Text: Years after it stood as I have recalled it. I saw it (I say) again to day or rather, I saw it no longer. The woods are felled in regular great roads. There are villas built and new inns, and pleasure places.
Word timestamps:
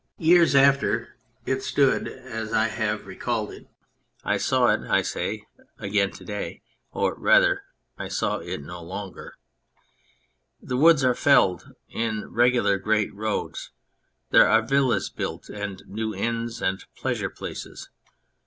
Years 0.17 0.55
after 0.55 1.15
it 1.45 1.61
stood 1.61 2.07
as 2.07 2.53
I 2.53 2.69
have 2.69 3.05
recalled 3.05 3.51
it. 3.51 3.67
I 4.23 4.37
saw 4.37 4.69
it 4.69 4.81
(I 4.89 5.03
say) 5.03 5.45
again 5.77 6.09
to 6.13 6.25
day 6.25 6.63
or 6.91 7.13
rather, 7.13 7.65
I 7.99 8.07
saw 8.07 8.37
it 8.39 8.63
no 8.63 8.81
longer. 8.81 9.35
The 10.59 10.75
woods 10.75 11.03
are 11.03 11.13
felled 11.13 11.75
in 11.87 12.31
regular 12.31 12.79
great 12.79 13.13
roads. 13.13 13.69
There 14.31 14.47
are 14.49 14.63
villas 14.63 15.11
built 15.11 15.49
and 15.49 15.83
new 15.85 16.15
inns, 16.15 16.63
and 16.63 16.83
pleasure 16.95 17.29
places. 17.29 17.91